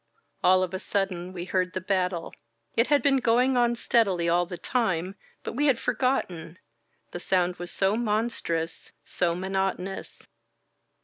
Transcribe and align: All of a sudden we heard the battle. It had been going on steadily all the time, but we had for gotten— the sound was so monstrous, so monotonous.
All 0.43 0.63
of 0.63 0.73
a 0.73 0.79
sudden 0.79 1.31
we 1.31 1.45
heard 1.45 1.73
the 1.73 1.79
battle. 1.79 2.33
It 2.75 2.87
had 2.87 3.03
been 3.03 3.17
going 3.17 3.55
on 3.55 3.75
steadily 3.75 4.27
all 4.27 4.47
the 4.47 4.57
time, 4.57 5.13
but 5.43 5.53
we 5.53 5.67
had 5.67 5.79
for 5.79 5.93
gotten— 5.93 6.57
the 7.11 7.19
sound 7.19 7.57
was 7.57 7.69
so 7.71 7.95
monstrous, 7.95 8.91
so 9.03 9.35
monotonous. 9.35 10.27